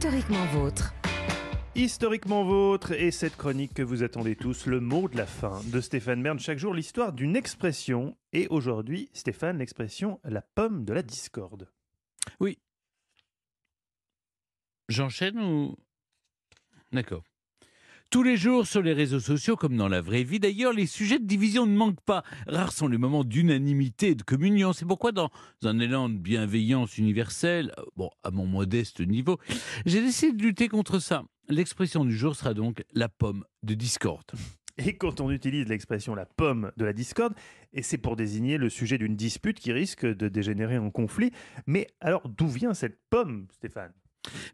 Historiquement 0.00 0.46
vôtre. 0.46 0.94
Historiquement 1.74 2.42
vôtre 2.42 2.92
et 2.92 3.10
cette 3.10 3.36
chronique 3.36 3.74
que 3.74 3.82
vous 3.82 4.02
attendez 4.02 4.34
tous, 4.34 4.64
le 4.64 4.80
mot 4.80 5.10
de 5.10 5.18
la 5.18 5.26
fin 5.26 5.60
de 5.64 5.78
Stéphane 5.82 6.22
Bern. 6.22 6.38
Chaque 6.38 6.56
jour, 6.56 6.72
l'histoire 6.72 7.12
d'une 7.12 7.36
expression. 7.36 8.16
Et 8.32 8.48
aujourd'hui, 8.48 9.10
Stéphane, 9.12 9.58
l'expression 9.58 10.18
la 10.24 10.40
pomme 10.40 10.86
de 10.86 10.94
la 10.94 11.02
discorde. 11.02 11.68
Oui. 12.40 12.58
J'enchaîne 14.88 15.38
ou? 15.38 15.76
D'accord. 16.92 17.22
Tous 18.10 18.24
les 18.24 18.36
jours 18.36 18.66
sur 18.66 18.82
les 18.82 18.92
réseaux 18.92 19.20
sociaux 19.20 19.54
comme 19.54 19.76
dans 19.76 19.86
la 19.86 20.00
vraie 20.00 20.24
vie, 20.24 20.40
d'ailleurs, 20.40 20.72
les 20.72 20.86
sujets 20.86 21.20
de 21.20 21.26
division 21.26 21.64
ne 21.64 21.76
manquent 21.76 22.00
pas. 22.00 22.24
Rares 22.48 22.72
sont 22.72 22.88
les 22.88 22.98
moments 22.98 23.22
d'unanimité 23.22 24.08
et 24.08 24.14
de 24.16 24.24
communion. 24.24 24.72
C'est 24.72 24.84
pourquoi, 24.84 25.12
dans 25.12 25.30
un 25.62 25.78
élan 25.78 26.08
de 26.08 26.18
bienveillance 26.18 26.98
universelle, 26.98 27.72
euh, 27.78 27.84
bon, 27.94 28.10
à 28.24 28.32
mon 28.32 28.46
modeste 28.46 28.98
niveau, 28.98 29.38
j'ai 29.86 30.00
décidé 30.00 30.32
de 30.32 30.42
lutter 30.42 30.66
contre 30.66 30.98
ça. 30.98 31.22
L'expression 31.48 32.04
du 32.04 32.16
jour 32.16 32.34
sera 32.34 32.52
donc 32.52 32.82
la 32.94 33.08
pomme 33.08 33.44
de 33.62 33.74
discorde. 33.74 34.32
Et 34.78 34.96
quand 34.96 35.20
on 35.20 35.30
utilise 35.30 35.68
l'expression 35.68 36.16
la 36.16 36.26
pomme 36.26 36.72
de 36.76 36.84
la 36.84 36.92
discorde, 36.92 37.34
et 37.72 37.82
c'est 37.82 37.98
pour 37.98 38.16
désigner 38.16 38.58
le 38.58 38.70
sujet 38.70 38.98
d'une 38.98 39.14
dispute 39.14 39.60
qui 39.60 39.70
risque 39.70 40.04
de 40.04 40.28
dégénérer 40.28 40.78
en 40.78 40.90
conflit. 40.90 41.30
Mais 41.68 41.86
alors, 42.00 42.28
d'où 42.28 42.48
vient 42.48 42.74
cette 42.74 42.98
pomme, 43.08 43.46
Stéphane? 43.52 43.92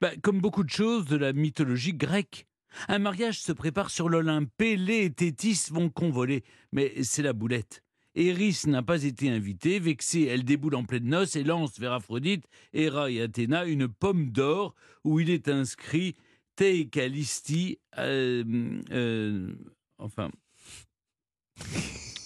Bah, 0.00 0.10
comme 0.22 0.40
beaucoup 0.40 0.64
de 0.64 0.70
choses 0.70 1.06
de 1.06 1.16
la 1.16 1.32
mythologie 1.32 1.94
grecque. 1.94 2.48
Un 2.88 2.98
mariage 2.98 3.40
se 3.40 3.52
prépare 3.52 3.90
sur 3.90 4.08
l'Olympe. 4.08 4.50
Pélée 4.56 5.04
et 5.04 5.10
Tétis 5.12 5.68
vont 5.70 5.88
convoler. 5.90 6.44
Mais 6.72 7.02
c'est 7.02 7.22
la 7.22 7.32
boulette. 7.32 7.82
Eris 8.14 8.62
n'a 8.66 8.82
pas 8.82 9.02
été 9.02 9.28
invitée. 9.28 9.78
Vexée, 9.78 10.24
elle 10.24 10.44
déboule 10.44 10.76
en 10.76 10.84
pleine 10.84 11.06
noces 11.06 11.36
et 11.36 11.42
lance 11.42 11.78
vers 11.78 11.92
Aphrodite, 11.92 12.44
Héra 12.72 13.10
et 13.10 13.20
Athéna 13.20 13.64
une 13.64 13.88
pomme 13.88 14.30
d'or 14.30 14.74
où 15.02 15.18
il 15.20 15.30
est 15.30 15.48
inscrit 15.48 16.14
Te 16.56 16.84
Callisti. 16.84 17.78
euh, 17.98 18.80
euh, 18.92 19.52
enfin. 19.98 20.30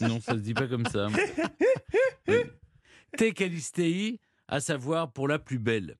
Non, 0.00 0.20
ça 0.20 0.34
se 0.34 0.40
dit 0.40 0.54
pas 0.54 0.68
comme 0.68 0.86
ça. 0.86 1.08
Te 3.16 4.04
à 4.48 4.60
savoir 4.60 5.12
pour 5.12 5.28
la 5.28 5.38
plus 5.38 5.58
belle. 5.58 5.96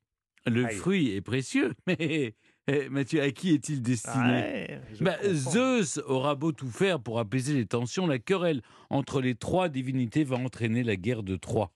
Le 0.46 0.66
Aïe. 0.66 0.76
fruit 0.76 1.10
est 1.10 1.20
précieux, 1.20 1.74
mais 1.86 2.34
eh, 2.69 2.88
Mathieu, 2.88 3.22
à 3.22 3.30
qui 3.30 3.55
est-il 3.55 3.83
destiné 3.83 4.14
Ouais, 4.16 4.80
bah. 5.00 5.16
Zeus 5.33 6.00
aura 6.06 6.34
beau 6.34 6.52
tout 6.52 6.70
faire 6.70 7.00
pour 7.00 7.19
apaiser 7.19 7.55
les 7.55 7.66
tensions, 7.66 8.06
la 8.06 8.19
querelle 8.19 8.62
entre 8.91 9.20
les 9.20 9.34
trois 9.34 9.69
divinités 9.69 10.22
va 10.22 10.36
entraîner 10.36 10.83
la 10.83 10.97
guerre 10.97 11.22
de 11.22 11.36
Troie. 11.36 11.72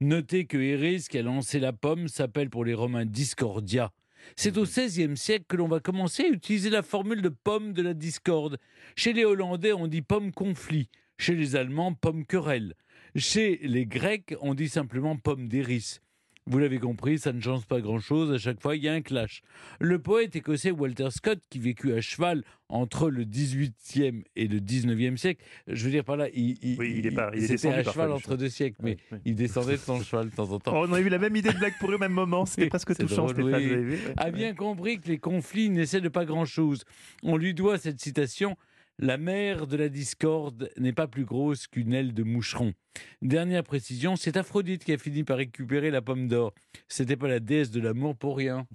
Notez 0.00 0.46
que 0.46 0.58
Eris, 0.58 1.06
qui 1.10 1.18
a 1.18 1.22
lancé 1.22 1.58
la 1.58 1.72
pomme, 1.72 2.08
s'appelle 2.08 2.50
pour 2.50 2.64
les 2.64 2.74
Romains 2.74 3.06
Discordia. 3.06 3.90
C'est 4.36 4.56
au 4.56 4.64
XVIe 4.64 5.16
siècle 5.16 5.44
que 5.48 5.56
l'on 5.56 5.68
va 5.68 5.80
commencer 5.80 6.24
à 6.24 6.28
utiliser 6.28 6.70
la 6.70 6.82
formule 6.82 7.22
de 7.22 7.28
pomme 7.28 7.72
de 7.72 7.82
la 7.82 7.94
discorde. 7.94 8.58
Chez 8.96 9.12
les 9.12 9.24
Hollandais, 9.24 9.72
on 9.72 9.86
dit 9.86 10.02
pomme 10.02 10.32
conflit. 10.32 10.88
Chez 11.18 11.34
les 11.34 11.56
Allemands, 11.56 11.94
pomme 11.94 12.24
querelle. 12.24 12.74
Chez 13.16 13.60
les 13.62 13.86
Grecs, 13.86 14.34
on 14.40 14.54
dit 14.54 14.68
simplement 14.68 15.16
pomme 15.16 15.48
d'Eris. 15.48 16.00
Vous 16.46 16.58
l'avez 16.58 16.78
compris, 16.78 17.18
ça 17.18 17.32
ne 17.32 17.40
change 17.40 17.64
pas 17.64 17.80
grand-chose, 17.80 18.30
à 18.30 18.36
chaque 18.36 18.60
fois 18.60 18.76
il 18.76 18.82
y 18.82 18.88
a 18.88 18.92
un 18.92 19.00
clash. 19.00 19.40
Le 19.80 19.98
poète 19.98 20.36
écossais 20.36 20.70
Walter 20.70 21.08
Scott, 21.10 21.38
qui 21.48 21.58
vécut 21.58 21.94
à 21.94 22.02
cheval 22.02 22.44
entre 22.68 23.08
le 23.08 23.24
18e 23.24 24.24
et 24.36 24.46
le 24.46 24.58
19e 24.60 25.16
siècle, 25.16 25.42
je 25.66 25.84
veux 25.86 25.90
dire 25.90 26.04
par 26.04 26.18
là, 26.18 26.28
il, 26.34 26.56
il, 26.62 26.78
Oui, 26.78 26.96
il 26.98 27.06
est 27.06 27.12
pas- 27.12 27.30
il 27.32 27.38
est 27.38 27.40
c'était 27.42 27.52
descendu 27.54 27.74
à 27.76 27.84
cheval 27.84 28.12
entre 28.12 28.36
deux 28.36 28.50
siècles, 28.50 28.76
mais 28.82 28.98
il 29.24 29.34
descendait 29.36 29.72
de 29.72 29.76
son 29.78 30.02
cheval 30.02 30.28
de 30.28 30.34
temps 30.34 30.50
en 30.52 30.60
temps. 30.60 30.72
Oh, 30.78 30.86
on 30.86 30.92
a 30.92 31.00
eu 31.00 31.08
la 31.08 31.18
même 31.18 31.34
idée 31.34 31.50
de 31.50 31.56
blague 31.58 31.78
pour 31.80 31.90
eux 31.90 31.94
au 31.94 31.98
même 31.98 32.12
moment. 32.12 32.44
C'était 32.44 32.66
presque 32.68 32.94
touchant, 32.94 33.24
drôle, 33.26 33.30
Stéphane. 33.30 33.48
vous 33.48 33.72
avez 33.72 33.82
vu 33.82 33.98
a 34.18 34.30
bien 34.30 34.54
compris 34.54 35.00
que 35.00 35.08
les 35.08 35.18
conflits 35.18 35.70
n'essaient 35.70 36.02
de 36.02 36.08
pas 36.10 36.26
grand-chose. 36.26 36.84
On 37.22 37.38
lui 37.38 37.54
doit 37.54 37.78
cette 37.78 38.00
citation 38.02 38.56
La 39.00 39.16
mère 39.16 39.66
de 39.66 39.76
la 39.76 39.88
discorde 39.88 40.70
n'est 40.78 40.92
pas 40.92 41.08
plus 41.08 41.24
grosse 41.24 41.66
qu'une 41.66 41.92
aile 41.92 42.14
de 42.14 42.22
moucheron. 42.22 42.74
Dernière 43.22 43.64
précision, 43.64 44.14
c'est 44.14 44.36
Aphrodite 44.36 44.84
qui 44.84 44.92
a 44.92 44.98
fini 44.98 45.24
par 45.24 45.38
récupérer 45.38 45.90
la 45.90 46.00
pomme 46.00 46.28
d'or. 46.28 46.54
C'était 46.86 47.16
pas 47.16 47.26
la 47.26 47.40
déesse 47.40 47.72
de 47.72 47.80
l'amour 47.80 48.16
pour 48.16 48.36
rien. 48.36 48.68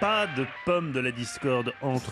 Pas 0.00 0.26
de 0.28 0.46
pomme 0.64 0.92
de 0.92 1.00
la 1.00 1.10
discorde 1.12 1.72
entre 1.82 2.06